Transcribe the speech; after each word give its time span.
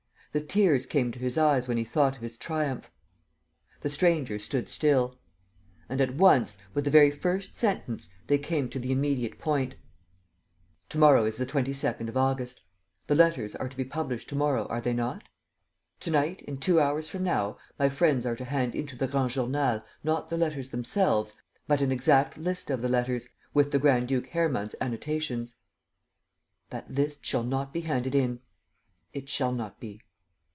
The 0.33 0.39
tears 0.39 0.85
came 0.85 1.11
to 1.11 1.19
his 1.19 1.37
eyes 1.37 1.67
when 1.67 1.75
he 1.75 1.83
thought 1.83 2.15
of 2.15 2.21
his 2.21 2.37
triumph.... 2.37 2.89
The 3.81 3.89
stranger 3.89 4.39
stood 4.39 4.69
still. 4.69 5.19
And 5.89 5.99
at 5.99 6.15
once, 6.15 6.57
with 6.73 6.85
the 6.85 6.89
very 6.89 7.11
first 7.11 7.57
sentence, 7.57 8.07
they 8.27 8.37
came 8.37 8.69
to 8.69 8.79
the 8.79 8.93
immediate 8.93 9.37
point: 9.39 9.75
"To 10.87 10.97
morrow 10.97 11.25
is 11.25 11.35
the 11.35 11.45
22nd 11.45 12.07
of 12.07 12.15
August. 12.15 12.61
The 13.07 13.15
letters 13.15 13.57
are 13.57 13.67
to 13.67 13.75
be 13.75 13.83
published 13.83 14.29
to 14.29 14.37
morrow, 14.37 14.67
are 14.67 14.79
they 14.79 14.93
not?" 14.93 15.23
"To 15.99 16.11
night, 16.11 16.41
in 16.43 16.59
two 16.59 16.79
hours 16.79 17.09
from 17.09 17.25
now, 17.25 17.57
my 17.77 17.89
friends 17.89 18.25
are 18.25 18.37
to 18.37 18.45
hand 18.45 18.73
in 18.73 18.87
to 18.87 18.95
the 18.95 19.07
Grand 19.07 19.31
Journal, 19.31 19.83
not 20.01 20.29
the 20.29 20.37
letters 20.37 20.69
themselves, 20.69 21.33
but 21.67 21.81
an 21.81 21.91
exact 21.91 22.37
list 22.37 22.69
of 22.69 22.81
the 22.81 22.87
letters, 22.87 23.27
with 23.53 23.71
the 23.71 23.79
Grand 23.79 24.07
duke 24.07 24.27
Hermann's 24.27 24.75
annotations." 24.79 25.55
"That 26.69 26.89
list 26.89 27.25
shall 27.25 27.43
not 27.43 27.73
be 27.73 27.81
handed 27.81 28.15
in." 28.15 28.39
"It 29.11 29.27
shall 29.27 29.51
not 29.51 29.77
be." 29.81 29.99